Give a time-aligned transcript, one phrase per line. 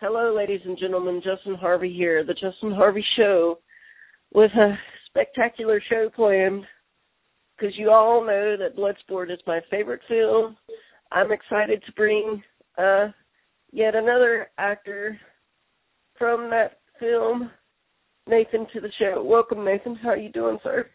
[0.00, 1.20] Hello, ladies and gentlemen.
[1.24, 3.58] Justin Harvey here, The Justin Harvey Show,
[4.32, 6.62] with a spectacular show planned.
[7.56, 10.56] Because you all know that Bloodsport is my favorite film.
[11.10, 12.40] I'm excited to bring
[12.78, 13.08] uh,
[13.72, 15.18] yet another actor
[16.16, 17.50] from that film,
[18.28, 19.24] Nathan, to the show.
[19.24, 19.96] Welcome, Nathan.
[19.96, 20.86] How are you doing, sir?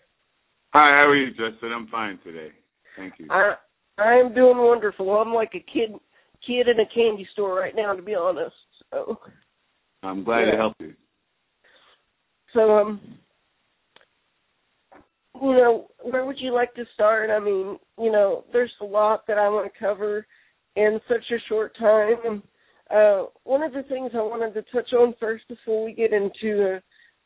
[0.73, 1.73] Hi, how are you, Justin?
[1.75, 2.53] I'm fine today.
[2.95, 3.27] Thank you.
[3.29, 3.55] I
[3.97, 5.09] I am doing wonderful.
[5.11, 5.91] I'm like a kid
[6.47, 8.55] kid in a candy store right now, to be honest.
[8.93, 9.17] So
[10.03, 10.51] I'm glad yeah.
[10.51, 10.93] to help you.
[12.53, 13.01] So um
[15.41, 17.29] you know, where would you like to start?
[17.29, 20.27] I mean, you know, there's a lot that I want to cover
[20.75, 22.41] in such a short time and
[22.93, 26.75] uh, one of the things I wanted to touch on first before we get into
[26.75, 26.79] uh,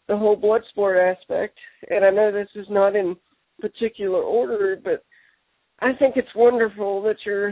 [0.08, 1.58] the whole blood sport aspect,
[1.90, 3.16] and I know this is not in
[3.60, 5.04] particular order, but
[5.80, 7.50] I think it's wonderful that you're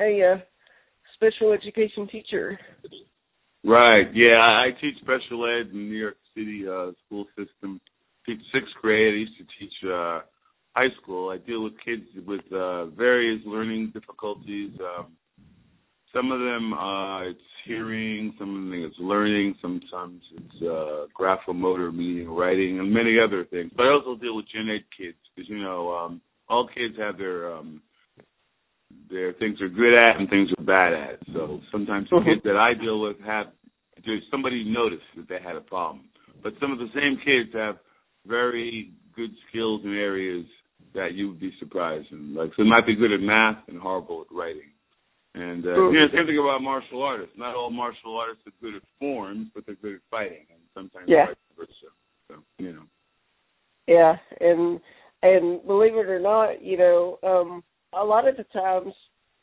[0.00, 0.38] a uh,
[1.14, 2.58] special education teacher.
[3.64, 4.06] Right.
[4.14, 7.80] Yeah, I teach special ed in New York City uh, school system.
[8.26, 9.14] Teach sixth grade.
[9.14, 10.20] I used to teach uh,
[10.74, 11.30] high school.
[11.30, 14.70] I deal with kids with uh, various learning difficulties.
[14.80, 15.12] Um,
[16.14, 21.94] some of them uh, it's hearing, some of them it's learning, sometimes it's uh, graphomotor,
[21.94, 23.70] meaning writing, and many other things.
[23.76, 27.18] But I also deal with gen ed kids because you know um, all kids have
[27.18, 27.82] their um,
[29.10, 31.18] their things they're good at and things they're bad at.
[31.32, 33.46] So sometimes the kids that I deal with have
[34.30, 36.06] somebody noticed that they had a problem,
[36.42, 37.76] but some of the same kids have
[38.26, 40.46] very good skills in areas
[40.94, 42.34] that you would be surprised in.
[42.34, 44.70] Like so, they might be good at math and horrible at writing.
[45.34, 47.34] And uh, you know, same thing about martial artists.
[47.36, 51.08] Not all martial artists are good at forms, but they're good at fighting, and sometimes
[51.08, 51.26] Yeah.
[51.26, 51.92] vice versa.
[52.28, 52.82] So you know.
[53.86, 54.80] Yeah, and
[55.22, 57.62] and believe it or not, you know, um,
[57.94, 58.92] a lot of the times,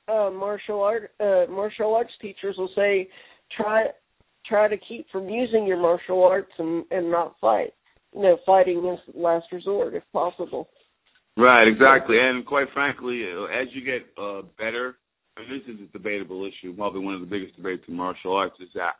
[0.08, 3.10] uh, martial art uh, martial arts teachers will say,
[3.56, 3.86] try
[4.46, 7.74] try to keep from using your martial arts and and not fight.
[8.14, 10.70] You know, fighting is last resort if possible.
[11.38, 12.18] Right, exactly.
[12.18, 14.96] And quite frankly, uh, as you get uh, better,
[15.36, 18.56] and this is a debatable issue, probably one of the biggest debates in martial arts,
[18.62, 18.94] is that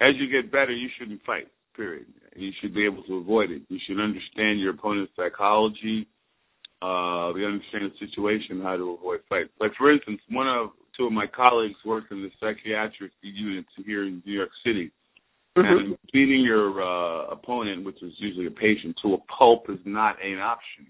[0.00, 1.48] as you get better, you shouldn't fight.
[1.76, 2.06] Period.
[2.34, 3.62] You should be able to avoid it.
[3.68, 6.08] You should understand your opponent's psychology.
[6.82, 9.50] Uh, you understand the situation, how to avoid fights.
[9.60, 14.06] Like for instance, one of two of my colleagues worked in the psychiatric units here
[14.06, 14.90] in New York City.
[15.56, 15.78] Mm-hmm.
[15.78, 20.16] And beating your uh, opponent, which is usually a patient, to a pulp is not
[20.24, 20.86] an option.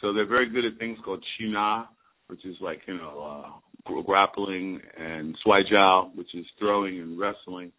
[0.00, 1.86] So they're very good at things called chin na,
[2.28, 3.50] which is like you know
[3.86, 7.72] uh, grappling, and shuai jiao, which is throwing and wrestling,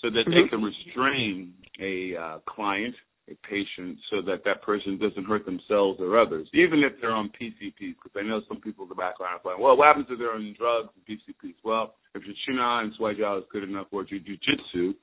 [0.00, 0.50] so that they Mhm.
[0.50, 2.94] can restrain a uh, client,
[3.30, 7.30] a patient, so that that person doesn't hurt themselves or others, even if they're on
[7.40, 7.96] PCPs.
[7.96, 10.34] Because I know some people in the background are like, well, what happens if they're
[10.34, 11.56] on drugs and PCPs?
[11.64, 14.94] Well, if your chin na and shuai jiao is good enough, or your jujitsu,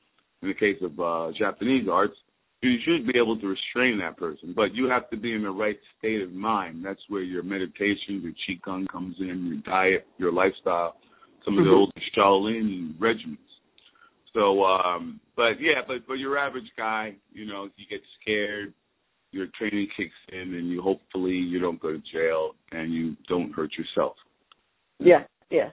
[0.41, 2.15] in the case of uh, Japanese arts,
[2.61, 5.49] you should be able to restrain that person, but you have to be in the
[5.49, 6.85] right state of mind.
[6.85, 10.97] That's where your meditation, your qigong comes in, your diet, your lifestyle,
[11.43, 11.75] some of the Mhm.
[11.75, 13.37] old Shaolin regimens.
[14.33, 18.73] So, um, but yeah, but for your average guy, you know, you get scared,
[19.31, 23.51] your training kicks in, and you hopefully you don't go to jail and you don't
[23.51, 24.13] hurt yourself.
[24.99, 25.69] Yeah, yeah.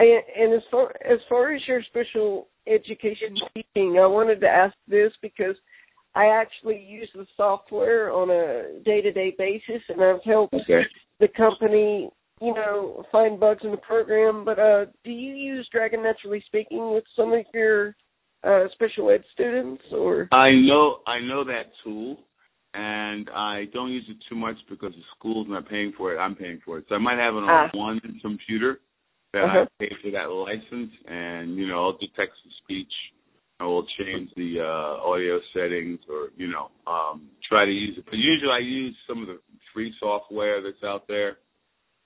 [0.00, 4.74] And, and as far as far as your special education teaching, I wanted to ask
[4.88, 5.54] this because
[6.16, 10.82] I actually use the software on a day-to-day basis, and I've helped Okay.
[11.20, 14.44] the company, you know, find bugs in the program.
[14.44, 17.94] But uh, do you use Dragon Naturally Speaking with some of your
[18.44, 20.28] uh, special ed students, or?
[20.32, 22.18] I know I know that tool,
[22.74, 26.18] and I don't use it too much because the school's not paying for it.
[26.18, 27.70] I'm paying for it, so I might have it on Ah.
[27.74, 28.80] one computer
[29.32, 29.66] that Uh-huh.
[29.66, 32.92] I pay for that license, and you know I'll do text to speech.
[33.60, 38.04] I will change the uh, audio settings, or you know, um, try to use it.
[38.06, 39.38] But usually I use some of the
[39.72, 41.38] free software that's out there,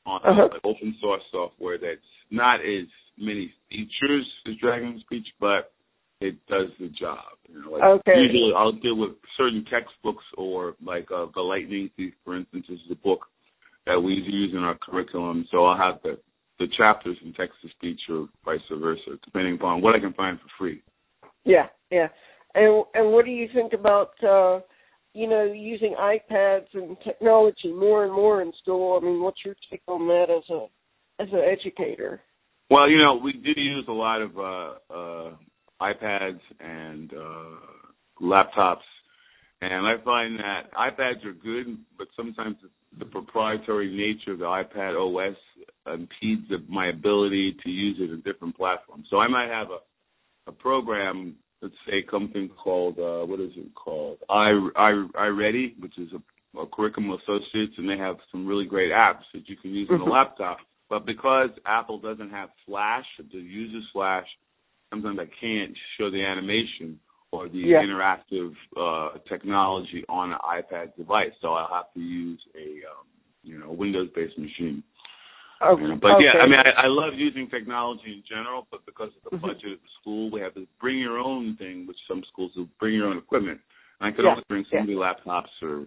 [0.04, 0.48] on Uh-huh.
[0.52, 2.00] like open source software that's
[2.30, 2.86] not as
[3.18, 5.72] many features as Dragon Speech, but
[6.20, 7.18] it does the job.
[7.48, 8.12] You know, like Okay.
[8.16, 12.80] Usually, I'll deal with certain textbooks or like uh, the Lightning Thief, for instance, is
[12.90, 13.26] a book
[13.86, 15.46] that we use in our curriculum.
[15.50, 16.18] So I'll have the
[16.58, 20.38] the chapters in text to speech or vice versa, depending upon what I can find
[20.38, 20.82] for free.
[21.44, 22.08] Yeah, yeah.
[22.54, 24.60] And and what do you think about uh
[25.12, 28.98] you know using iPads and technology more and more in school?
[29.00, 30.66] I mean, what's your take on that as a
[31.22, 32.20] as an educator?
[32.70, 35.36] Well, you know, we do use a lot of uh, uh,
[35.80, 38.86] iPads and uh, laptops,
[39.60, 42.56] and I find that iPads are good, but sometimes
[42.98, 45.36] the proprietary nature of the iPad OS
[45.92, 49.06] impedes my ability to use it in different platforms.
[49.10, 53.74] So I might have a, a program, let's say something called uh, what is it
[53.74, 54.18] called?
[54.28, 58.92] I I iReady, which is a, a curriculum associates, and they have some really great
[58.92, 60.58] apps that you can use on a laptop
[60.88, 64.26] but because Apple doesn't have Flash, the user Flash,
[64.90, 66.98] sometimes I can't show the animation
[67.32, 67.82] or the yeah.
[67.82, 71.32] interactive uh, technology on an iPad device.
[71.40, 73.06] So I'll have to use a um,
[73.42, 74.82] you know Windows-based machine.
[75.62, 75.82] Okay.
[76.02, 76.24] but okay.
[76.24, 79.46] yeah, I mean, I, I love using technology in general, but because of the mm-hmm.
[79.46, 82.68] budget of the school, we have to bring your own thing, which some schools do,
[82.78, 83.58] bring your own equipment.
[84.00, 84.32] And I could yeah.
[84.32, 84.82] only bring so yeah.
[84.82, 85.86] many laptops or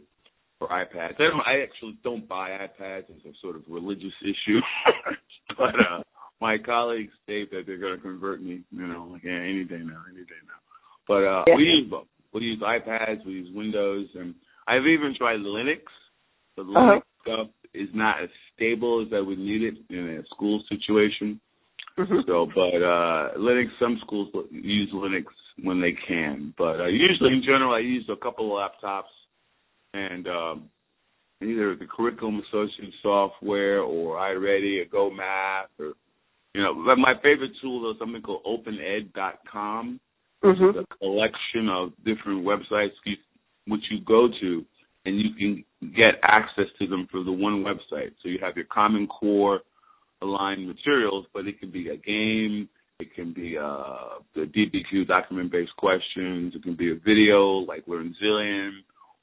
[0.60, 1.16] or iPads.
[1.16, 1.42] I don't.
[1.46, 4.60] I actually don't buy iPads as a sort of religious issue,
[5.58, 6.04] but uh,
[6.42, 8.62] my colleagues state that they're going to convert me.
[8.72, 10.60] You know, like yeah, any day now, any day now.
[11.08, 11.56] But uh, yeah.
[11.56, 12.08] we use both.
[12.34, 14.36] We use iPads, we use Windows, and
[14.68, 15.82] I've even tried Linux.
[16.56, 17.00] The Linux uh-huh.
[17.24, 21.40] stuff is not as stable as I would need it in a school situation.
[21.98, 22.20] Mm-hmm.
[22.28, 25.26] So, but uh Linux, some schools use Linux
[25.64, 29.12] when they can, but uh, usually in general, I use a couple of laptops
[29.94, 30.70] and um,
[31.42, 35.94] either the curriculum associated software or iReady or Go Math or
[36.54, 40.00] you know, but my favorite tool is something called OpenEd.com,
[40.42, 40.80] which mm-hmm.
[40.80, 42.92] is a collection of different websites
[43.68, 44.66] which you go to,
[45.06, 45.64] and you can
[45.96, 48.12] get access to them through the one website.
[48.22, 49.62] So you have your Common Core
[50.22, 52.68] aligned materials, but it can be a game,
[53.00, 58.72] it can be uh, the DBQ document-based questions, it can be a video like LearnZillion,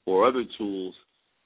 [0.06, 0.94] or other tools,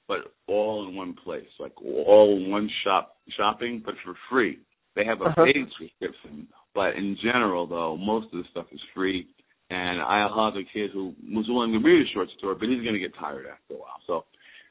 [0.07, 4.59] but all in one place, like all in one shop shopping, but for free.
[4.95, 5.45] They have a uh-huh.
[5.45, 9.27] paid subscription, but in general, though, most of the stuff is free.
[9.69, 12.83] And I have a kid who was willing to read a short story, but he's
[12.83, 14.01] going to get tired after a while.
[14.05, 14.25] So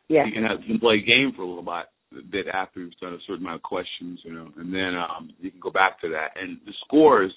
[0.09, 0.27] yeah.
[0.27, 2.93] he can have he can play a game for a little bit, bit after he's
[3.01, 5.99] done a certain amount of questions, you know, and then um, you can go back
[6.03, 6.39] to that.
[6.39, 7.33] And the scores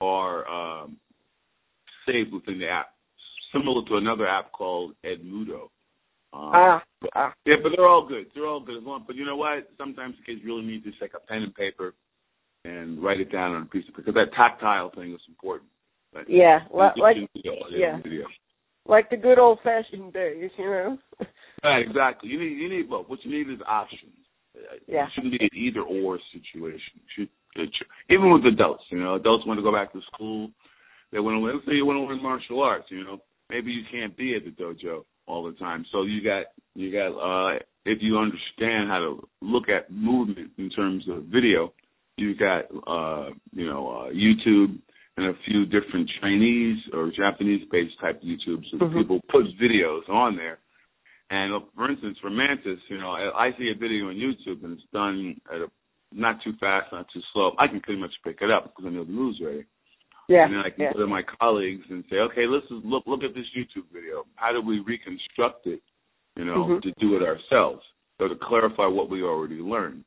[0.00, 0.96] are um,
[2.08, 2.94] saved within the app,
[3.52, 5.68] similar to another app called Edmodo.
[6.32, 6.82] Um, ah,
[7.14, 7.34] ah.
[7.44, 8.24] Yeah, but they're all good.
[8.34, 9.04] They're all good as long.
[9.06, 9.68] But you know what?
[9.76, 11.92] Sometimes the kids really need just like a pen and paper
[12.64, 15.70] and write it down on a piece of paper because that tactile thing is important.
[16.12, 17.92] But yeah, like, like yeah,
[18.86, 20.98] like the good old fashioned days, you know.
[21.64, 22.30] right, exactly.
[22.30, 23.08] You need you need both.
[23.08, 24.12] What you need is options.
[24.86, 25.04] Yeah.
[25.04, 27.00] It shouldn't be an either or situation.
[27.16, 30.50] Should, it should, even with adults, you know, adults want to go back to school.
[31.10, 31.44] They want to.
[31.44, 32.86] Let's say you want to learn martial arts.
[32.90, 33.18] You know,
[33.48, 35.86] maybe you can't be at the dojo all the time.
[35.92, 40.70] So you got you got uh if you understand how to look at movement in
[40.70, 41.72] terms of video,
[42.16, 44.78] you got uh you know uh YouTube
[45.16, 48.98] and a few different Chinese or Japanese based type YouTubes so mm-hmm.
[48.98, 50.58] people put videos on there.
[51.30, 54.64] And uh, for instance, for Mantis, you know, I, I see a video on YouTube
[54.64, 55.66] and it's done at a
[56.14, 57.52] not too fast, not too slow.
[57.58, 59.64] I can pretty much pick it up because I know the moves already.
[60.28, 60.44] Yeah.
[60.44, 60.92] And then I can yeah.
[60.92, 64.24] go to my colleagues and say, okay, let's look look at this YouTube video.
[64.36, 65.80] How do we reconstruct it?
[66.36, 66.88] You know, mm-hmm.
[66.88, 67.82] to do it ourselves.
[68.18, 70.04] So to clarify what we already learned.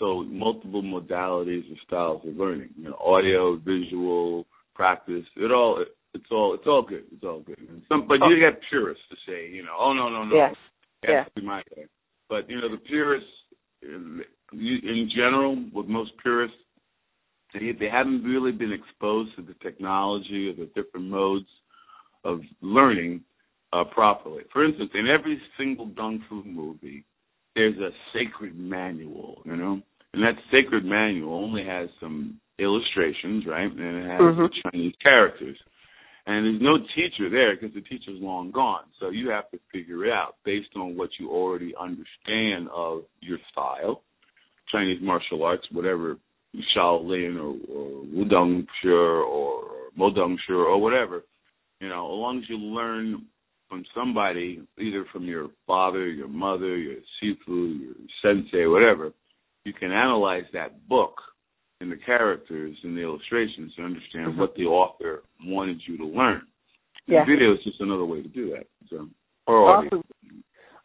[0.00, 2.70] So multiple modalities and styles of learning.
[2.76, 5.26] You know, audio, visual, practice.
[5.36, 7.04] It all it's all it's all good.
[7.12, 7.58] It's all good.
[7.58, 8.30] And some, but oh.
[8.30, 10.56] you get purists to say, you know, oh no no no, that's
[11.06, 11.24] yeah.
[11.36, 11.86] be my way.
[12.28, 13.28] But you know, the purists
[13.82, 16.56] in, in general, with most purists,
[17.52, 21.48] they, they haven't really been exposed to the technology or the different modes
[22.24, 23.22] of learning
[23.72, 24.44] uh, properly.
[24.52, 27.04] For instance, in every single kung fu movie,
[27.54, 33.70] there's a sacred manual, you know, and that sacred manual only has some illustrations, right,
[33.70, 34.42] and it has mm-hmm.
[34.42, 35.56] the Chinese characters.
[36.26, 38.84] And there's no teacher there because the teacher's long gone.
[39.00, 43.38] So you have to figure it out based on what you already understand of your
[43.50, 44.02] style,
[44.70, 46.18] Chinese martial arts, whatever
[46.76, 49.62] Shaolin or, or Wudang Shi or
[49.98, 51.22] Modong Shi or whatever.
[51.80, 53.26] You know, as long as you learn
[53.68, 59.12] from somebody, either from your father, your mother, your sifu, your sensei, whatever,
[59.64, 61.14] you can analyze that book
[61.80, 64.40] and the characters and the illustrations to understand mm-hmm.
[64.40, 66.42] what the author wanted you to learn.
[67.06, 67.24] Yeah.
[67.24, 68.66] The video is just another way to do that.
[68.88, 69.08] So,
[69.46, 70.02] or awesome.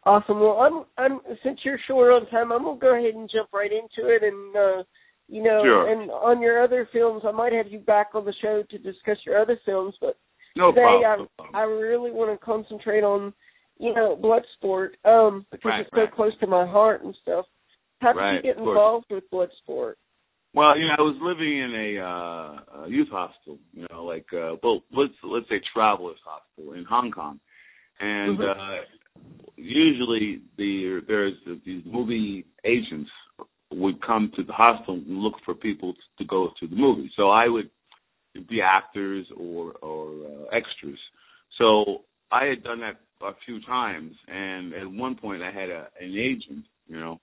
[0.04, 0.40] Awesome.
[0.40, 3.70] Well, I'm, I'm since you're short on time, I'm gonna go ahead and jump right
[3.72, 4.56] into it and.
[4.56, 4.82] uh
[5.28, 5.90] you know, sure.
[5.90, 9.16] and on your other films, I might have you back on the show to discuss
[9.26, 9.94] your other films.
[10.00, 10.16] But
[10.54, 11.28] No today problem.
[11.52, 13.32] I I really want to concentrate on
[13.78, 16.14] you know blood sport um because Right, it's so right.
[16.14, 17.46] close to my heart and stuff.
[18.00, 19.98] How did Right, you get involved with blood sport?
[20.54, 24.26] Well, you know, I was living in a, uh, a youth hostel, you know, like
[24.32, 27.40] uh well let's let's say travelers hostel in Hong Kong.
[28.00, 28.56] And Mhm.
[28.56, 28.82] uh
[29.56, 31.34] usually the there's
[31.64, 33.10] these movie agents
[33.72, 37.10] would come to the hostel and look for people to go to the movie.
[37.16, 37.70] So I would
[38.48, 40.98] be actors or or uh, extras.
[41.58, 45.88] So I had done that a few times, and at one point I had a
[46.00, 46.64] an agent.
[46.86, 47.20] You know,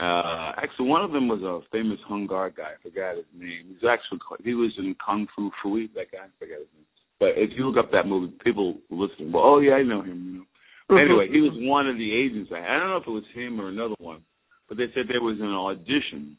[0.00, 2.50] uh, actually one of them was a famous Hung guy.
[2.58, 3.66] I forgot his name.
[3.68, 5.88] He's actually he was in Kung Fu Fui.
[5.94, 6.86] That guy, I forgot his name.
[7.20, 9.30] But if you look up that movie, people listen.
[9.30, 10.46] Well, oh yeah, I know him.
[10.88, 11.00] You know.
[11.00, 12.50] Anyway, he was one of the agents.
[12.52, 14.22] I, I don't know if it was him or another one,
[14.68, 16.36] but they said there was an audition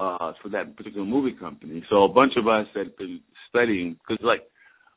[0.00, 1.84] uh for that particular movie company.
[1.90, 4.42] So a bunch of us had been studying because like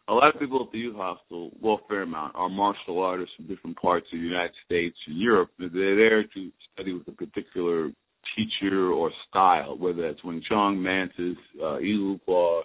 [0.08, 3.34] a lot of people at the youth hostel, well, a fair amount, are martial artists
[3.36, 5.50] from different parts of the United States and Europe.
[5.58, 7.92] They're there to study with a particular
[8.36, 12.62] teacher or style, whether that's Wing Chun, Mantis, uh, Eagle Claw,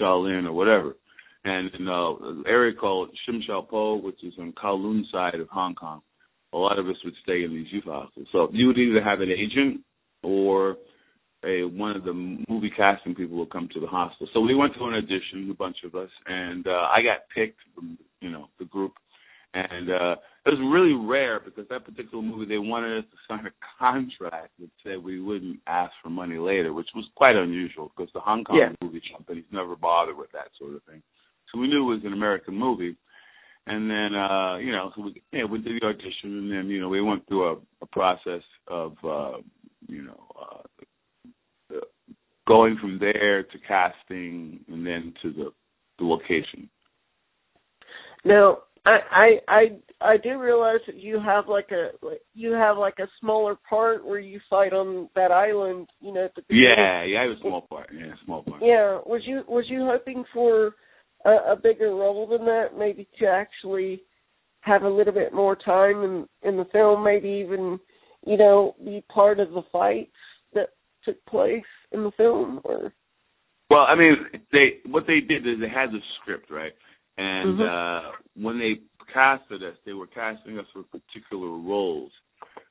[0.00, 0.96] Shaolin, or whatever.
[1.44, 5.48] And in uh, an area called Sham Shui Po, which is on Kowloon side of
[5.48, 6.00] Hong Kong,
[6.52, 8.26] a lot of us would stay in these youth hostels.
[8.32, 9.82] So you would either have an agent
[10.22, 10.76] or
[11.44, 12.12] a one of the
[12.48, 14.28] movie casting people would come to the hostel.
[14.34, 17.58] So we went to an audition, a bunch of us, and uh, I got picked
[17.74, 18.92] from you know the group.
[19.54, 23.46] And uh, it was really rare because that particular movie they wanted us to sign
[23.46, 28.12] a contract that said we wouldn't ask for money later, which was quite unusual because
[28.12, 28.72] the Hong Kong Yeah.
[28.82, 31.02] movie companies never bothered with that sort of thing.
[31.50, 32.94] So we knew it was an American movie.
[33.66, 36.80] And then, uh, you know, so we, yeah, we did the audition, and then, you
[36.80, 39.38] know, we went through a, a process of, uh,
[39.86, 40.62] you know, uh,
[42.48, 45.52] going from there to casting, and then to the
[45.98, 46.68] the location.
[48.24, 49.62] Now, I I I
[50.00, 54.04] I do realize that you have like a like, you have like a smaller part
[54.04, 56.70] where you fight on that island, you know, at the beginning.
[56.76, 57.90] Yeah, yeah, it was a small part.
[57.94, 58.62] Yeah, a small part.
[58.62, 60.74] Yeah, was you was you hoping for
[61.24, 64.02] a, a bigger role than that, maybe to actually
[64.60, 67.78] have a little bit more time in in the film, maybe even
[68.26, 70.17] you know be part of the fights that
[71.04, 72.92] took place in the film, or
[73.70, 74.16] Well, I mean,
[74.52, 76.72] they what they did is they had the script, right?
[77.18, 77.68] And Mhm.
[77.68, 78.80] uh when they
[79.12, 82.12] casted us, they were casting us for particular roles,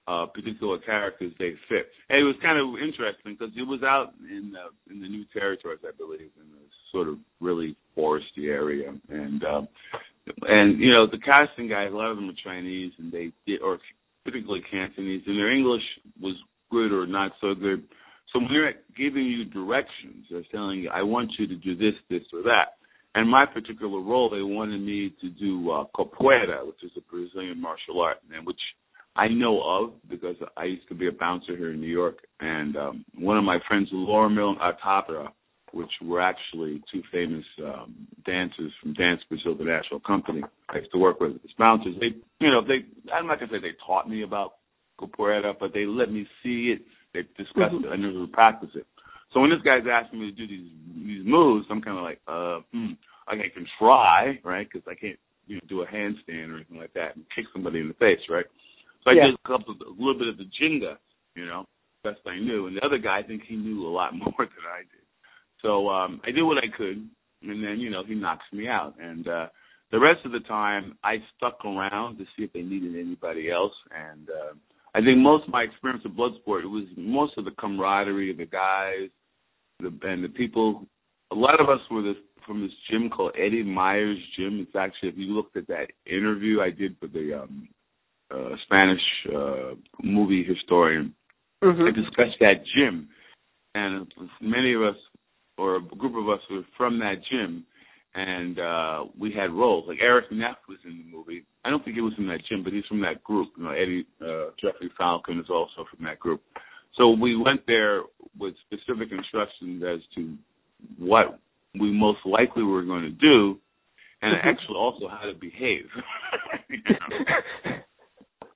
[0.08, 1.92] uh particular characters they fit.
[2.10, 5.26] And it was kind of interesting because it was out in the in the new
[5.34, 9.68] territories, I believe, in the sort of really foresty area, and um
[10.48, 13.62] and you know the casting guys, a lot of them are Chinese, and they did,
[13.62, 13.80] or
[14.26, 15.84] particularly Cantonese, and their English
[16.22, 16.36] was
[16.72, 17.84] good or not so good.
[18.34, 21.94] So when they're giving you directions, they're telling you, I want you to do this,
[22.10, 22.78] this, or that.
[23.16, 27.60] And my particular role, they wanted me to do uh, capoeira, which is a Brazilian
[27.60, 28.60] martial art, and which
[29.16, 32.18] I know of because I used to be a bouncer here in New York.
[32.40, 35.30] And um, one of my friends, Laura Mill Atapra,
[35.74, 40.92] which were actually two famous um, dancers from Dance Brazil, the national company I used
[40.92, 41.96] to work with as bouncers.
[42.00, 44.56] They, you know, they, I'm not to say they taught me about
[45.00, 46.86] capoeira, but they let me see it
[47.18, 47.86] they discussed Mhm.
[47.86, 47.90] it.
[47.92, 48.86] I never practiced it.
[49.32, 50.72] So when this guy's asking me to do these
[51.06, 52.94] these moves, I'm kind of like, uh, hmm,
[53.28, 54.68] I can try, right?
[54.70, 57.80] Because I can't, you know, do a handstand or anything like that and kick somebody
[57.80, 58.46] in the face, right?
[59.04, 59.26] So I Yeah.
[59.28, 60.98] did a couple, a little bit of the ginga,
[61.36, 61.68] you know,
[62.04, 62.68] best I knew.
[62.68, 65.06] And the other guy, I think he knew a lot more than I did.
[65.62, 67.10] So um I did what I could,
[67.42, 68.96] and then you know he knocks me out.
[69.00, 69.48] And uh
[69.92, 73.74] the rest of the time, I stuck around to see if they needed anybody else.
[73.92, 74.54] And uh,
[74.98, 78.38] I think most of my experience with Bloodsport, it was most of the camaraderie of
[78.38, 79.10] the guys,
[79.80, 80.88] the and the people.
[81.32, 82.16] A lot of us were this
[82.48, 84.60] from this gym called Eddie Myers Gym.
[84.60, 87.70] It's actually, if you looked at that interview I did with the um,
[88.34, 89.02] uh, Spanish
[89.36, 91.14] uh, movie historian,
[91.62, 91.94] I Mhm.
[91.94, 93.08] discussed that gym,
[93.76, 94.12] and
[94.42, 94.98] many of us,
[95.60, 97.67] or a group of us, were from that gym,
[98.18, 99.86] and uh we had roles.
[99.88, 101.46] Like Eric Neff was in the movie.
[101.64, 103.50] I don't think he was from that gym, but he's from that group.
[103.58, 106.42] You know, Eddie uh, Jeffrey Falcon is also from that group.
[106.96, 108.02] So we went there
[108.40, 110.36] with specific instructions as to
[110.98, 111.40] what
[111.80, 113.60] we most likely were going to do,
[114.24, 114.46] and Mhm.
[114.46, 115.88] actually also how to behave.
[116.70, 117.76] You know?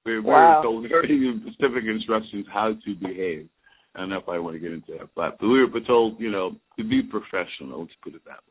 [0.06, 0.64] We were Wow.
[0.64, 3.48] told very specific instructions how to behave.
[3.94, 6.32] I don't know if I want to get into that, but we were told, you
[6.32, 7.82] know, to be professional.
[7.82, 8.42] Let's put it that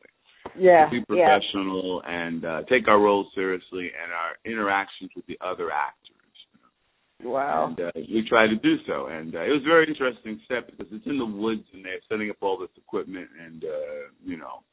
[0.57, 1.37] Yeah, be yeah.
[1.39, 6.07] professional and uh, take our roles seriously and our interactions with the other actors.
[7.23, 7.67] Wow.
[7.67, 10.65] And uh, we tried to do so, and uh, it was a very interesting set
[10.65, 14.37] because it's in the woods and they're setting up all this equipment, and uh, you
[14.37, 14.63] know,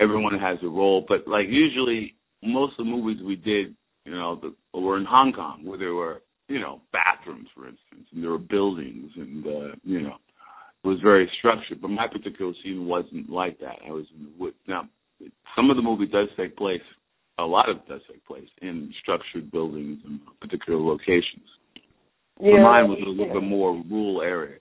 [0.00, 4.40] everyone has a role, but like usually most of the movies we did, you know,
[4.40, 8.30] the, were in Hong Kong where there were you know bathrooms, for instance, and there
[8.30, 10.16] were buildings, and uh, you know
[10.84, 11.80] was very structured.
[11.80, 13.76] But my particular scene wasn't like that.
[13.86, 14.56] I was in the woods.
[14.66, 14.88] Now,
[15.56, 16.82] some of the movie does take place.
[17.38, 21.46] A lot of it does take place in structured buildings and particular locations.
[22.40, 23.32] Yeah, but mine was a little yeah.
[23.34, 24.58] bit more rural area.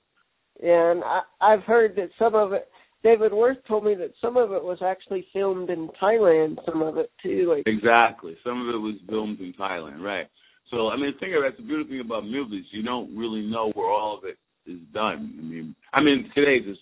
[0.62, 2.68] Yeah, and I, I've heard that some of it.
[3.04, 6.58] David Worth told me that some of it was actually filmed in Thailand.
[6.68, 8.38] Some of it too, like Exactly.
[8.44, 10.28] Some of it was filmed in Thailand, right?
[10.70, 11.50] So I mean, think of it.
[11.50, 12.66] That's the beautiful thing about movies.
[12.72, 15.34] You don't really know where all of it is done.
[15.40, 16.80] I mean, I mean today it's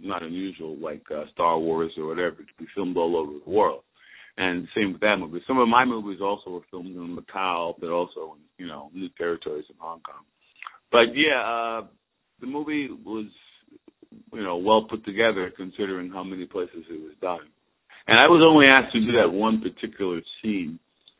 [0.00, 3.82] not unusual, like uh, Star Wars or whatever, to be filmed all over the world.
[4.36, 5.42] And same with that movie.
[5.46, 9.08] Some of my movies also were filmed in Macau, but also in you know new
[9.18, 10.24] territories in Hong Kong.
[10.90, 11.86] But yeah, uh,
[12.40, 13.26] the movie was
[14.32, 17.50] you know well put together considering how many places it was done.
[18.06, 20.78] And I was only asked to do that one particular scene,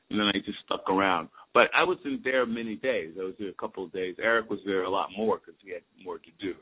[0.08, 1.28] and then I just stuck around.
[1.52, 3.14] But I wasn't there many days.
[3.20, 4.14] I was there a couple of days.
[4.22, 6.54] Eric was there a lot more because he had more to do.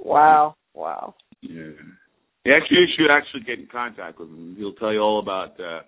[0.00, 1.14] wow, wow.
[1.42, 1.70] Yeah.
[2.44, 4.54] Yeah, actually, you should actually get in contact with him.
[4.56, 5.80] He'll tell you all about uh,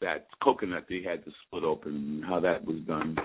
[0.00, 3.16] that coconut that he had to split open and how that was done.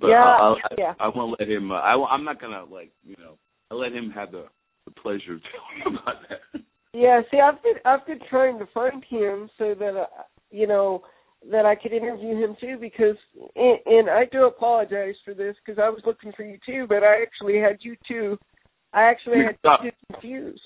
[0.00, 0.94] But Yeah, I'll, I, yeah.
[0.98, 1.70] I won't let him.
[1.70, 3.36] Uh, I, I'm not gonna like you know.
[3.70, 4.46] I'll let him have the
[4.84, 5.40] the pleasure of
[5.84, 6.62] telling about that.
[6.92, 11.02] Yeah, see, I've been I've been trying to find him so that uh, you know
[11.50, 13.16] that I could interview him too because
[13.56, 17.02] and, and I do apologize for this because I was looking for you too, but
[17.02, 18.38] I actually had you too.
[18.92, 19.80] I actually had Mixed up.
[19.84, 20.60] you confused.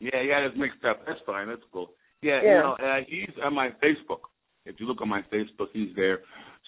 [0.00, 1.00] Yeah, yeah, it's mixed up.
[1.06, 1.48] That's fine.
[1.48, 1.90] That's cool.
[2.22, 2.48] Yeah, Yeah.
[2.48, 4.20] you know, uh, he's on my Facebook.
[4.66, 6.20] If you look on my Facebook, he's there.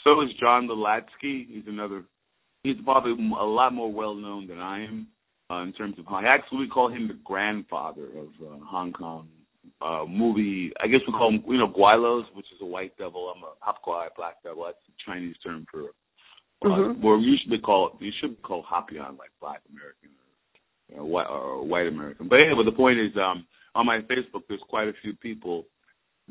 [0.04, 1.47] So is John Delatsky.
[1.49, 2.04] He's another.
[2.62, 5.09] He's probably a lot more well known than I am
[5.50, 6.25] uh, in terms of Hong.
[6.25, 9.28] Actually, we call him the grandfather of uh, Hong Kong
[9.82, 10.72] uh, movie.
[10.82, 13.32] I guess we call him, you know, Guilos, which is a white devil.
[13.34, 14.64] I'm a Hap Guai, black devil.
[14.64, 15.84] That's the Chinese term for.
[15.84, 15.92] Uh,
[16.64, 17.02] Mhm.
[17.02, 17.96] Or you should be called.
[18.00, 20.11] You should be called Hopion, like Black American
[20.94, 22.28] or, or white or white American.
[22.28, 25.66] But anyway, the point is, um, on my Facebook, there's quite a few people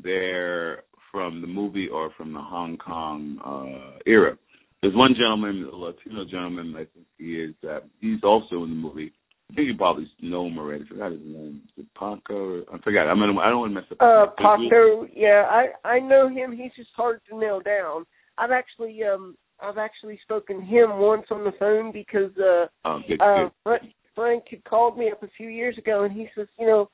[0.02, 4.38] there from the movie or from the Hong Kong uh, era.
[4.80, 7.54] There's one gentleman, a Latino gentleman, I think he is.
[7.62, 9.12] Uh, he's also in the movie.
[9.50, 10.84] I think you probably know him already.
[10.84, 11.60] I forgot his name.
[11.76, 12.62] Is it Paco?
[12.72, 13.06] I forgot.
[13.08, 13.98] I'm gonna, I don't want to mess up.
[14.00, 14.26] Uh.
[14.38, 16.52] Paco, yeah, I I know him.
[16.52, 18.06] He's just hard to nail down.
[18.38, 23.00] I've actually um I've actually spoken to him once on the phone because uh Oh,
[23.06, 23.52] good, uh good.
[23.62, 23.82] Frank,
[24.14, 26.88] Frank had called me up a few years ago and he says, you know,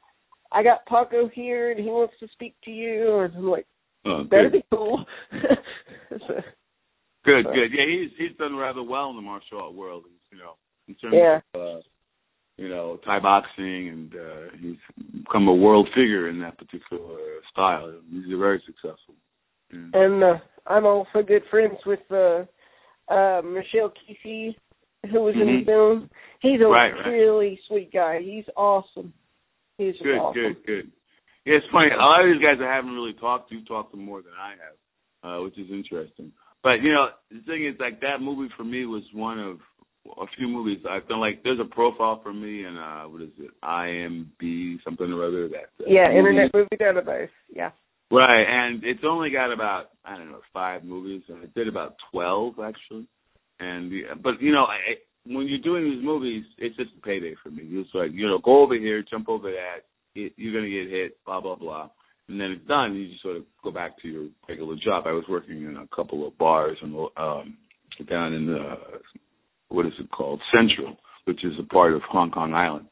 [0.50, 3.66] I got Paco here and he wants to speak to you and I'm like,
[4.04, 4.58] Oh, that'd good.
[4.62, 5.04] be cool.
[6.11, 6.18] So,
[7.24, 7.70] Good, So- good.
[7.72, 10.04] Yeah, he's he's done rather well in the martial art world.
[10.32, 10.54] You know,
[10.88, 11.40] in terms Yeah.
[11.54, 11.80] of uh,
[12.59, 14.77] you know Thai boxing, and uh, he's
[15.25, 17.16] become a world figure in that particular
[17.51, 17.94] style.
[18.11, 19.14] He's very successful.
[19.73, 19.90] Yeah.
[19.94, 22.44] and uh, I'm also good friends with uh
[23.12, 24.55] uh Michel Qissi
[25.12, 25.61] who was in Mhm.
[25.61, 26.11] the film.
[26.40, 27.07] He's a Right, right.
[27.07, 28.21] really sweet guy.
[28.21, 29.12] He's awesome.
[29.79, 30.42] He's Good, awesome.
[30.42, 30.92] good, good.
[31.44, 31.90] Yeah, it's funny.
[31.92, 34.33] A lot of these guys I haven't really talked to you talked to more than
[34.38, 34.77] I have,
[35.23, 36.33] uh, which is interesting.
[36.62, 39.61] But you know, the thing is, like that movie for me was one of
[40.21, 43.31] a few movies I feel like there's a profile for me, and uh, what is
[43.38, 45.71] it, IMB something or other that.
[45.81, 47.29] Uh, Yeah, movie- Internet Movie Database.
[47.55, 47.71] Yeah.
[48.11, 51.97] Right, and it's only got about I don't know five movies, and it did about
[52.11, 53.07] twelve actually.
[53.61, 57.35] And the, but you know, I, when you're doing these movies, it's just a payday
[57.42, 57.64] for me.
[57.64, 61.18] It's like you know, go over here, jump over that, it, you're gonna get hit,
[61.27, 61.90] blah blah blah,
[62.29, 62.94] and then it's done.
[62.94, 65.05] You just sort of go back to your regular job.
[65.07, 67.59] I was working in a couple of bars and um,
[68.09, 68.75] down in the
[69.68, 72.88] what is it called Central, which is a part of Hong Kong Island,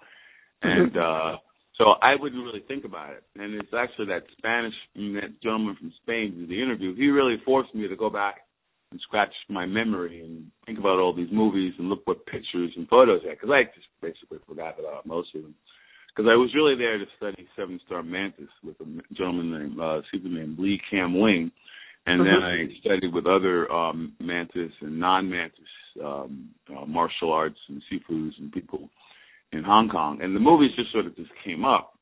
[0.62, 0.96] and.
[0.96, 1.36] uh
[1.78, 3.22] so I wouldn't really think about it.
[3.36, 6.94] And it's actually that Spanish that gentleman from Spain did the interview.
[6.96, 8.46] He really forced me to go back
[8.90, 12.88] and scratch my memory and think about all these movies and look what pictures and
[12.88, 15.54] photos I had because I just basically forgot about most of them.
[16.14, 20.00] Because I was really there to study Seven Star Mantis with a gentleman named uh,
[20.08, 21.52] Sifu named Lee Kam Wing,
[22.06, 25.60] and then I studied with other um, mantis and non-mantis
[26.04, 28.88] um, uh, martial arts and sifus and people
[29.52, 31.92] in Hong Kong, and the movies just sort of just came up.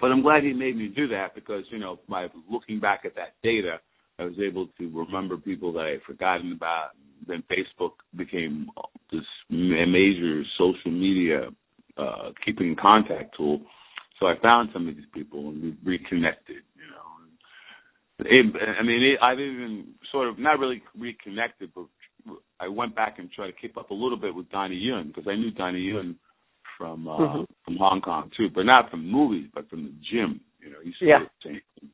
[0.00, 3.14] But I'm glad he made me do that because you know by looking back at
[3.16, 3.78] that data,
[4.18, 6.90] I was able to remember people that I had forgotten about.
[7.26, 8.68] Then Facebook became
[9.10, 11.48] this major social media
[11.96, 13.60] uh, keeping contact tool.
[14.20, 16.62] So I found some of these people and we reconnected.
[16.76, 18.46] You know, it,
[18.78, 21.84] I mean, it, I've even sort of not really reconnected, but
[22.60, 25.28] I went back and tried to keep up a little bit with Donnie Yen because
[25.28, 26.16] I knew Donnie Yen
[26.76, 27.46] from uh, Mhm.
[27.64, 30.40] from Hong Kong too, but not from movies, but from the gym.
[30.60, 31.18] You know, used to Yeah.
[31.20, 31.90] the same.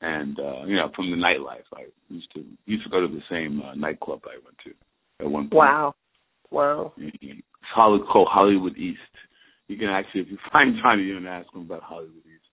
[0.00, 3.22] And uh, you know, from the nightlife, I used to used to go to the
[3.30, 4.74] same uh, nightclub I went to
[5.20, 5.54] at one point.
[5.54, 5.94] Wow.
[6.50, 6.92] Wow.
[6.96, 9.00] It's Hollywood, called Hollywood East.
[9.68, 12.44] You can actually, if you find you can ask him about Hollywood East.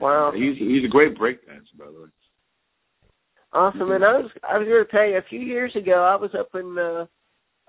[0.00, 0.32] Wow.
[0.32, 2.08] He's he's a great breakdancer, by the way.
[3.56, 3.90] Awesome.
[3.90, 6.30] And I was I was going to tell you a few years ago I was
[6.38, 7.06] up in uh,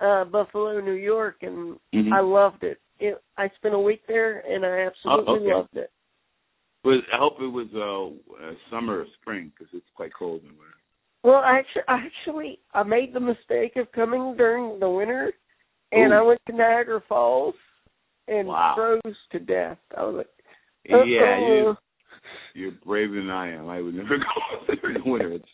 [0.04, 2.12] uh Buffalo, New York, and Mhm.
[2.12, 2.80] I loved it.
[3.00, 3.22] it.
[3.38, 5.54] I spent a week there, and I absolutely okay.
[5.54, 5.92] loved it.
[6.84, 10.50] But I hope it was uh, uh summer or spring because it's quite cold in
[10.50, 10.76] winter.
[11.24, 15.32] Well, actually, I actually, I made the mistake of coming during the winter,
[15.94, 16.16] and Ooh.
[16.16, 17.56] I went to Niagara Falls
[18.28, 18.74] and Wow.
[18.76, 19.78] froze to death.
[19.98, 20.30] I was like,
[20.86, 21.48] Yeah, Uh-oh.
[21.48, 21.78] you
[22.54, 23.70] you're braver than I am.
[23.70, 25.32] I would never go there in the winter.
[25.34, 25.46] It's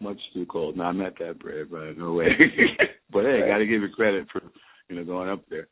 [0.00, 0.76] much too cold.
[0.76, 1.72] No, I'm not that brave.
[1.72, 2.26] Uh, no way.
[3.12, 3.48] but hey, Right.
[3.48, 4.42] got to give you credit for
[4.88, 5.68] you know going up there.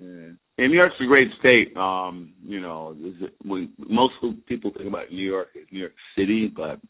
[0.00, 0.30] Yeah.
[0.58, 1.76] And New York's a great state.
[1.76, 4.14] Um, you know, is it, we, most
[4.46, 6.80] people think about New York as New York City, but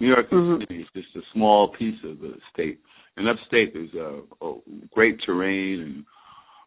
[0.00, 0.60] New York Mhm.
[0.60, 2.80] City is just a small piece of the state.
[3.16, 4.54] And upstate, there's a, a
[4.92, 6.04] great terrain and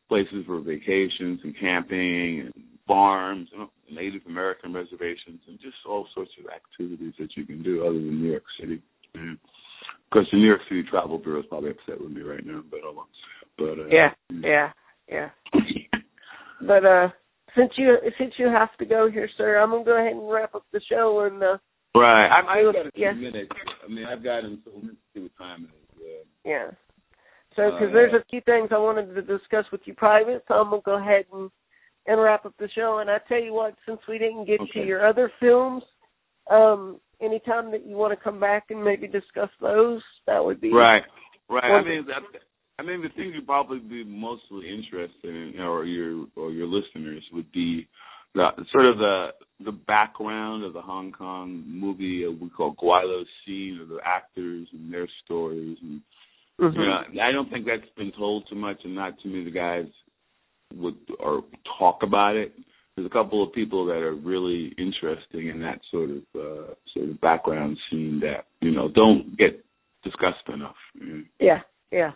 [0.07, 2.53] places for vacations and camping and
[2.88, 7.62] farms, you know, Native American reservations, and just all sorts of activities that you can
[7.62, 8.81] do other than New York City.
[9.15, 12.45] And of course, the New York City Travel Bureau is probably upset with me right
[12.45, 13.10] now, but I won't.
[13.58, 14.72] But uh, yeah, yeah,
[15.08, 15.30] yeah.
[16.62, 17.10] But uh,
[17.56, 20.56] since you since you have to go here, sir, I'm gonna go ahead and wrap
[20.56, 21.28] up the show.
[21.30, 21.58] And uh,
[21.95, 22.28] Right.
[22.28, 23.15] I'm, I've got a few Yes.
[23.15, 23.52] minutes.
[23.84, 26.26] I mean, I've got until let's see what time it is.
[26.26, 26.67] Uh, yeah,
[27.56, 30.54] so because Uh, there's a few things I wanted to discuss with you private, so
[30.56, 31.50] I'm gonna go ahead and
[32.06, 33.00] and wrap up the show.
[33.00, 35.84] And I tell you what, since we didn't get to your other films,
[36.50, 40.71] um, anytime that you want to come back and maybe discuss those, that would be
[40.71, 41.03] right.
[41.49, 41.63] Right.
[41.63, 42.39] I mean, that,
[42.77, 47.23] I mean, the thing you'd probably be mostly interested in, or your or your listeners,
[47.34, 47.88] would be
[48.36, 49.29] the sort of the
[49.65, 54.67] the background of the Hong Kong movie uh, we call Guilo scene, of the actors
[54.71, 56.01] and their stories, and
[56.60, 56.75] Mhm.
[56.75, 59.88] you know, I don't think that's been told too much, and not too many guys
[60.75, 61.43] would or
[61.79, 62.53] talk about it.
[62.99, 67.09] There's a couple of people that are really interesting in that sort of uh, sort
[67.09, 69.63] of background scene that you know don't get
[70.03, 70.75] discussed enough.
[71.01, 71.23] Mm.
[71.39, 71.62] Yeah,
[71.93, 72.12] yeah,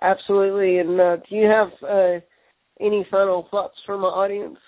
[0.00, 0.78] absolutely.
[0.78, 2.20] And uh, do you have uh,
[2.80, 4.58] any final thoughts from the audience?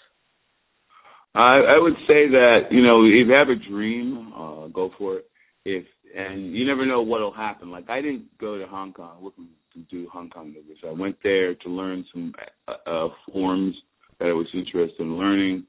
[1.36, 5.18] I, I would say that you know if you have a dream, uh, go for
[5.18, 5.30] it.
[5.64, 5.84] If
[6.16, 7.70] and you never know what'll happen.
[7.70, 10.78] Like I didn't go to Hong Kong looking to do Hong Kong movies.
[10.84, 12.32] I went there to learn some
[12.66, 13.76] uh, uh, forms
[14.20, 15.66] that I was interested in learning,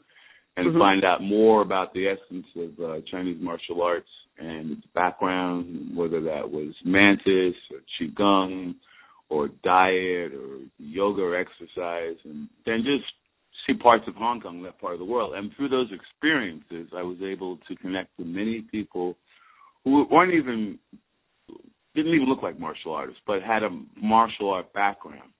[0.58, 0.80] and Mhm.
[0.80, 6.22] find out more about the essence of uh, Chinese martial arts and its background, whether
[6.22, 8.76] that was mantis or qigong
[9.30, 13.06] or diet or yoga or exercise, and then just
[13.66, 15.34] see parts of Hong Kong, that part of the world.
[15.36, 19.16] And through those experiences, I was able to connect with many people
[19.84, 20.78] who weren't even
[21.94, 23.70] didn't even look like martial artists, but had a
[24.02, 25.32] martial art background.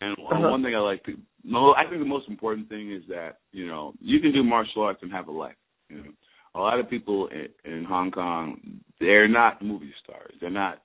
[0.00, 0.50] And Uh-huh.
[0.50, 3.66] one thing I like to, no, I think the most important thing is that you
[3.66, 5.56] know you can do martial arts and have a life.
[5.88, 6.10] You know,
[6.54, 8.60] a lot of people in, in Hong Kong,
[9.00, 10.34] they're not movie stars.
[10.40, 10.82] They're not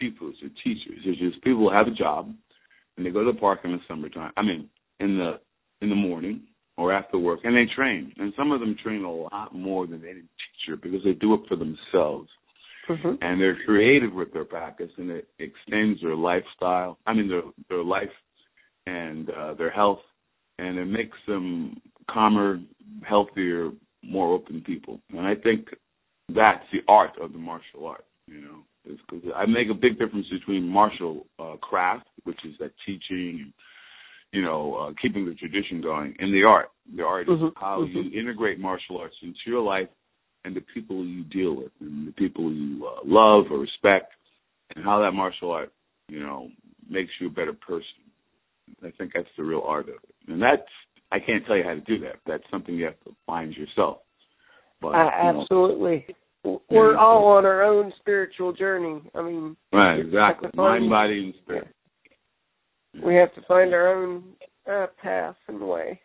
[0.00, 1.00] sifus or teachers.
[1.04, 2.32] They're just people who have a job
[2.96, 4.32] and they go to the park in the summertime.
[4.36, 4.68] I mean,
[5.00, 5.40] in the
[5.80, 6.42] in the morning
[6.76, 8.12] or after work, and they train.
[8.16, 11.40] And some of them train a lot more than any teacher because they do it
[11.48, 12.28] for themselves
[12.88, 13.18] Mhm.
[13.20, 16.98] and they're creative with their practice, and it extends their lifestyle.
[17.06, 18.10] I mean, their their life
[18.86, 20.00] and uh, their health,
[20.58, 22.60] and it makes them calmer,
[23.08, 23.70] healthier,
[24.04, 25.00] more open people.
[25.10, 25.66] And I think
[26.28, 28.04] that's the art of the martial art.
[28.26, 28.58] You know,
[28.92, 33.40] is because I make a big difference between martial uh, craft, which is that teaching
[33.42, 33.52] and
[34.32, 36.70] you know uh, keeping the tradition going, and the art.
[36.96, 38.12] The art is Mhm, how mhm.
[38.12, 39.88] you integrate martial arts into your life
[40.44, 44.12] and the people you deal with and the people you uh, love or respect
[44.74, 45.72] and how that martial art,
[46.08, 46.48] you know,
[46.88, 48.01] makes you a better person.
[48.84, 50.14] I think that's the real art of it.
[50.28, 50.62] And that's
[51.10, 52.16] I can't tell you how to do that.
[52.26, 53.98] That's something you have to find yourself.
[54.80, 56.06] But Uh, you know, absolutely.
[56.70, 56.98] We're Yeah.
[56.98, 59.00] all on our own spiritual journey.
[59.14, 60.50] I mean, right, exactly.
[60.50, 61.68] to find- Mind, body and spirit.
[63.02, 64.34] we have to find our own
[64.66, 66.00] uh, path and way.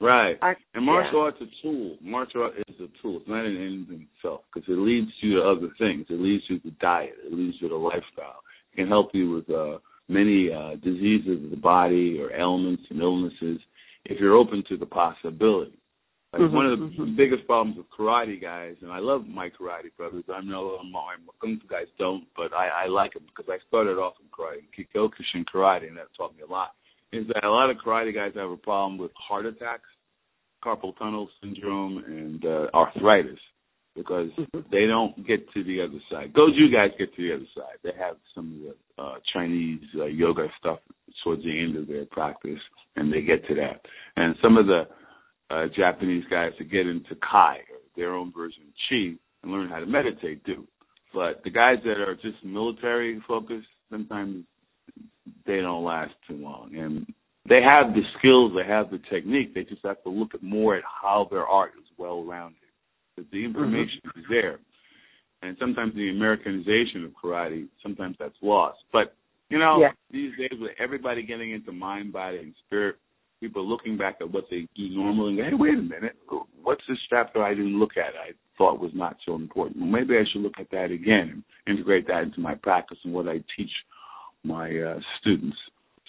[0.00, 0.38] Right.
[0.42, 1.96] I, And martial art's a tool.
[2.00, 3.16] Martial art is a tool.
[3.18, 6.06] It's not an end in itself because it leads you to other things.
[6.08, 7.16] It leads you to diet.
[7.24, 8.42] It leads you to lifestyle.
[8.72, 13.00] It can help you with uh, many uh, diseases of the body or ailments and
[13.00, 13.60] illnesses
[14.04, 15.78] if you're open to the possibility.
[16.32, 17.16] Like Mhm, one of the mhm.
[17.16, 20.24] biggest problems with karate guys, and I love my karate brothers.
[20.28, 23.96] I know my kung fu guys don't, but I, I like them because I started
[23.98, 26.72] off in karate, Kyokushin karate, and that taught me a lot.
[27.12, 29.88] Is that a lot of karate guys have a problem with heart attacks
[30.64, 33.38] carpal tunnel syndrome and uh, arthritis
[33.94, 34.60] because Mm-hmm.
[34.70, 36.32] they don't get to the other side.
[36.36, 37.78] You guys get to the other side.
[37.82, 40.78] They have some of the uh, Chinese uh, yoga stuff
[41.24, 42.58] towards the end of their practice,
[42.96, 43.80] and they get to that.
[44.16, 44.82] And some of the
[45.50, 49.68] uh, Japanese guys that get into Kai, or their own version of Chi, and learn
[49.68, 50.66] how to meditate do.
[51.14, 54.44] But the guys that are just military focused, sometimes
[55.46, 56.76] they don't last too long.
[56.76, 57.06] And
[57.48, 59.54] they have the skills, they have the technique.
[59.54, 62.58] They just have to look at more at how their art is well rounded.
[63.16, 64.60] Because the information is there.
[65.42, 68.78] And sometimes the Americanization of karate, sometimes that's lost.
[68.92, 69.14] But
[69.50, 69.92] you know, Yeah.
[70.10, 72.96] these days with everybody getting into mind, body, and spirit,
[73.40, 76.16] people looking back at what they do normally and go, hey, wait a minute,
[76.62, 79.80] what's this chapter I didn't look at I thought was not so important?
[79.80, 83.14] Well, maybe I should look at that again and integrate that into my practice and
[83.14, 83.70] what I teach
[84.44, 85.56] my uh, students.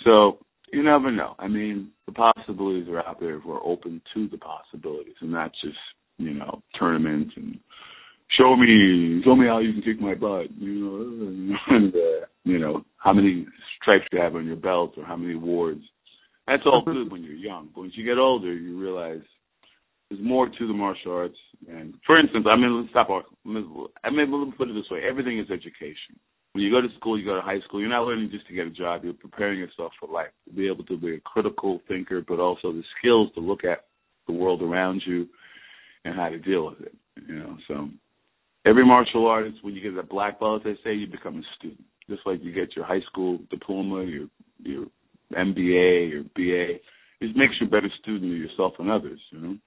[0.04, 0.40] So
[0.74, 1.36] you never know.
[1.40, 5.52] I mean, the possibilities are out there if we're open to the possibilities and not
[5.64, 5.78] just,
[6.18, 7.60] you know, tournaments and
[8.38, 12.60] show me show me how you can kick my butt, you know, and uh, you
[12.60, 13.46] know, how many
[13.82, 15.82] stripes you have on your belt or how many awards.
[16.48, 17.70] That's all good when you're young.
[17.74, 19.22] But once you get older you realize
[20.10, 21.38] there's more to the martial arts
[21.70, 25.02] and for instance, I mean let's stop I mean let me put it this way,
[25.08, 26.20] everything is education.
[26.54, 28.56] When you go to school, you go to high school, you're not learning just to
[28.56, 31.80] get a job, you're preparing yourself for life, to be able to be a critical
[31.88, 33.86] thinker, but also the skills to look at
[34.26, 35.28] the world around you
[36.06, 36.96] and how to deal with it.
[37.28, 37.90] You know, so
[38.70, 41.84] every martial artist, when you get a black belt, they say you become a student.
[42.10, 44.28] Just like you get your high school diploma, your
[44.64, 44.86] your
[45.34, 46.80] MBA, your BA,
[47.22, 49.20] it makes you a better student of yourself and others.
[49.32, 49.58] You know,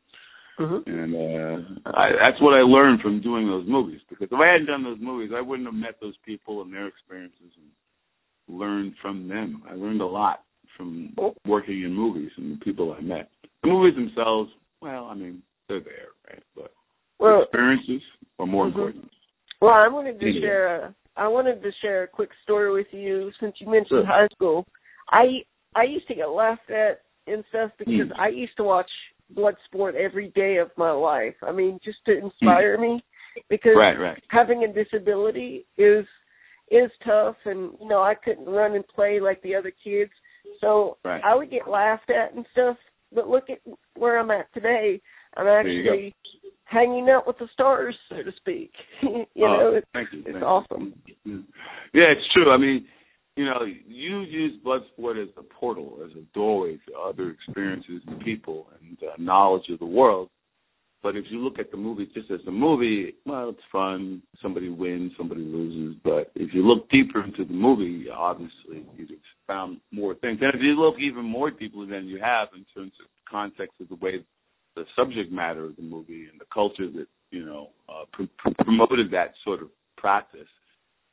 [0.60, 0.90] Mm-hmm.
[0.90, 4.00] and uh, I, that's what I learned from doing those movies.
[4.08, 6.86] Because if I hadn't done those movies, I wouldn't have met those people and their
[6.86, 9.62] experiences and learned from them.
[9.68, 10.42] I learned a lot
[10.76, 13.30] from working in movies and the people I met.
[13.62, 14.50] The movies themselves,
[14.82, 16.42] well, I mean, they're there, right?
[16.54, 16.72] But
[17.18, 18.02] Well, experiences
[18.42, 18.68] are more Mhm.
[18.70, 19.10] important.
[19.60, 20.40] Well, I wanted to Yeah.
[20.40, 24.06] share a I wanted to share a quick story with you since you mentioned Sure.
[24.06, 24.66] high school.
[25.10, 28.18] I I used to get laughed at and stuff because Mm.
[28.18, 28.90] I used to watch
[29.30, 31.36] blood sport every day of my life.
[31.42, 33.04] I mean, just to inspire me
[33.48, 33.78] because Hmm.
[33.78, 34.24] Right, right.
[34.28, 36.06] having a disability is
[36.70, 40.12] is tough and you know, I couldn't run and play like the other kids.
[40.60, 41.22] So Right.
[41.22, 42.78] I would get laughed at and stuff.
[43.12, 43.60] But look at
[43.94, 44.98] where I'm at today.
[45.36, 46.14] I'm actually
[46.72, 48.72] hanging out with the stars, so to speak.
[49.02, 50.22] you Oh, know, it's thank you.
[50.26, 50.94] it's awesome.
[51.24, 52.50] Yeah, it's true.
[52.52, 52.86] I mean,
[53.36, 58.02] you know, you use blood sport as a portal, as a doorway to other experiences
[58.06, 60.28] and people and uh, knowledge of the world.
[61.02, 64.22] But if you look at the movie just as a movie, well, it's fun.
[64.40, 66.00] Somebody wins, somebody loses.
[66.04, 69.08] But if you look deeper into the movie, obviously you've
[69.48, 70.38] found more things.
[70.40, 73.88] And if you look even more deeply than you have in terms of context of
[73.88, 74.24] the way
[74.74, 78.64] the subject matter of the movie and the culture that you know uh, pr- pr-
[78.64, 80.48] promoted that sort of practice,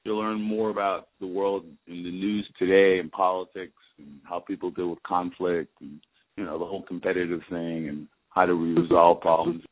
[0.03, 4.71] you'll learn more about the world in the news today and politics and how people
[4.71, 5.99] deal with conflict and
[6.37, 9.63] you know the whole competitive thing and how do we resolve problems.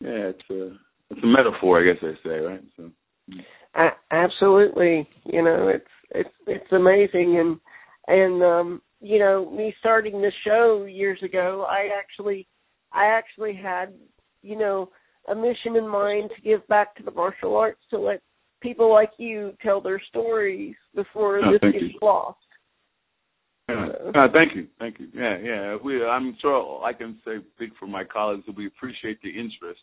[0.00, 0.76] Yeah, it's a
[1.10, 2.64] it's a metaphor, I guess I say, right?
[2.76, 2.90] So
[3.74, 5.08] A- absolutely.
[5.24, 7.60] You know, it's it's it's amazing and
[8.06, 12.46] and um you know, me starting the show years ago, I actually
[12.92, 13.94] I actually had,
[14.42, 14.90] you know,
[15.28, 18.20] a mission in mind to give back to the martial arts to let
[18.60, 21.98] people like you tell their stories before Oh, this gets you.
[22.02, 22.38] lost.
[23.68, 23.88] Yeah.
[24.14, 25.08] Uh, thank you, thank you.
[25.14, 25.76] Yeah, yeah.
[25.82, 29.80] We, I'm sure I can say, speak for my colleagues that we appreciate the interest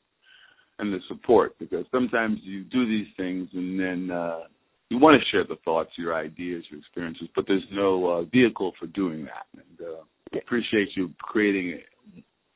[0.80, 4.41] and the support because sometimes you do these things and then uh,
[4.89, 8.73] you want to share the thoughts, your ideas, your experiences, but there's no uh, vehicle
[8.80, 9.45] for doing that.
[9.54, 11.80] And uh, appreciate you creating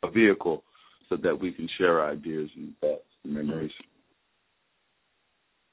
[0.04, 0.64] a, a vehicle
[1.10, 3.72] so that we can share our ideas and thoughts and memories.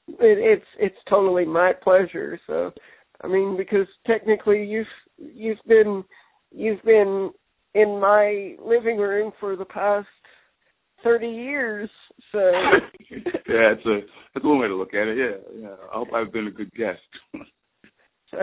[0.07, 2.39] It, it's it's totally my pleasure.
[2.47, 2.71] So,
[3.23, 6.03] I mean, because technically you've you've been
[6.51, 7.31] you've been
[7.75, 10.07] in my living room for the past
[11.03, 11.89] thirty years.
[12.31, 12.39] So,
[13.11, 13.99] yeah, it's a
[14.39, 15.17] that's one way to look at it.
[15.17, 15.75] Yeah, yeah.
[15.91, 17.01] I hope I've been a good guest.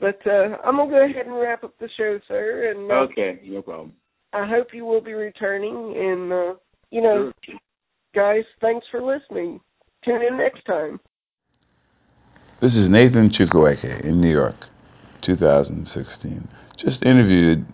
[0.00, 2.70] but uh, I'm gonna go ahead and wrap up the show, sir.
[2.70, 3.94] And uh, okay, no problem.
[4.34, 5.96] I hope you will be returning.
[5.96, 6.54] And uh,
[6.90, 7.56] you know, Sure.
[8.14, 9.60] guys, thanks for listening.
[10.04, 11.00] Tune in next time.
[12.60, 14.68] This is Nathan Chukueke in New York,
[15.22, 16.48] 2016.
[16.76, 17.64] Just interviewed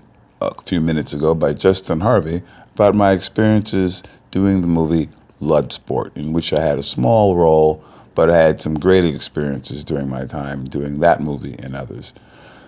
[0.40, 2.42] a few minutes ago by Justin Harvey
[2.74, 5.08] about my experiences doing the movie
[5.40, 7.82] Bloodsport, in which I had a small role,
[8.14, 12.12] but I had some great experiences during my time doing that movie and others.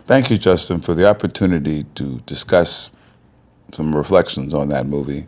[0.06, 2.90] Thank you, Justin, for the opportunity to discuss
[3.72, 5.26] some reflections on that movie.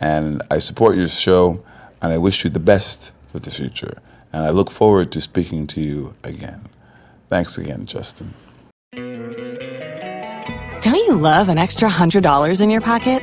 [0.00, 1.64] And I support your show,
[2.00, 3.98] and I wish you the best for the future.
[4.32, 6.62] And I look forward to speaking to you again.
[7.28, 8.34] Thanks again, Justin.
[10.82, 13.22] Don't you love an extra $100 in your pocket?